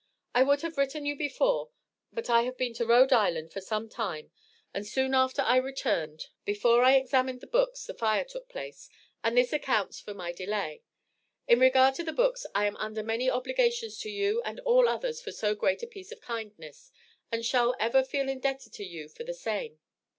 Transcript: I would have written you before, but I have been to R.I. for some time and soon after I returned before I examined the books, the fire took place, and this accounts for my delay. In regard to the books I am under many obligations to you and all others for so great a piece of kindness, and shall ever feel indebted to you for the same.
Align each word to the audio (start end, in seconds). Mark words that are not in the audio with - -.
I 0.33 0.41
would 0.41 0.63
have 0.63 0.79
written 0.79 1.05
you 1.05 1.15
before, 1.15 1.69
but 2.11 2.27
I 2.27 2.41
have 2.41 2.57
been 2.57 2.73
to 2.73 2.91
R.I. 2.91 3.43
for 3.51 3.61
some 3.61 3.87
time 3.87 4.31
and 4.73 4.83
soon 4.87 5.13
after 5.13 5.43
I 5.43 5.57
returned 5.57 6.29
before 6.43 6.81
I 6.83 6.95
examined 6.95 7.39
the 7.39 7.45
books, 7.45 7.85
the 7.85 7.93
fire 7.93 8.23
took 8.23 8.49
place, 8.49 8.89
and 9.23 9.37
this 9.37 9.53
accounts 9.53 9.99
for 9.99 10.15
my 10.15 10.31
delay. 10.31 10.81
In 11.47 11.59
regard 11.59 11.93
to 12.01 12.03
the 12.03 12.13
books 12.13 12.47
I 12.55 12.65
am 12.65 12.77
under 12.77 13.03
many 13.03 13.29
obligations 13.29 13.99
to 13.99 14.09
you 14.09 14.41
and 14.41 14.59
all 14.61 14.89
others 14.89 15.21
for 15.21 15.31
so 15.31 15.53
great 15.53 15.83
a 15.83 15.85
piece 15.87 16.11
of 16.11 16.19
kindness, 16.19 16.91
and 17.31 17.45
shall 17.45 17.75
ever 17.79 18.03
feel 18.03 18.27
indebted 18.27 18.73
to 18.73 18.83
you 18.83 19.07
for 19.07 19.23
the 19.23 19.35
same. 19.35 19.77